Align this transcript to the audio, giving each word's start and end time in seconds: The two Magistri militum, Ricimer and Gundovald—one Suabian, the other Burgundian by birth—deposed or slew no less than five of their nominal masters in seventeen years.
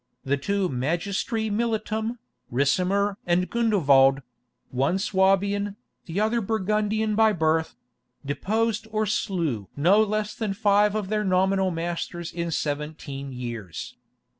The 0.25 0.35
two 0.35 0.67
Magistri 0.67 1.51
militum, 1.51 2.17
Ricimer 2.51 3.17
and 3.27 3.51
Gundovald—one 3.51 4.97
Suabian, 4.97 5.75
the 6.07 6.19
other 6.19 6.41
Burgundian 6.41 7.13
by 7.15 7.33
birth—deposed 7.33 8.87
or 8.89 9.05
slew 9.05 9.69
no 9.75 10.01
less 10.01 10.33
than 10.33 10.55
five 10.55 10.95
of 10.95 11.09
their 11.09 11.23
nominal 11.23 11.69
masters 11.69 12.31
in 12.31 12.49
seventeen 12.49 13.31
years. 13.31 13.95